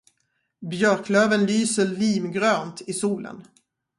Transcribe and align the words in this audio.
Björklöven 0.71 1.45
lyser 1.45 1.87
limegrönt 1.87 2.81
i 2.81 2.93
solen. 2.93 3.43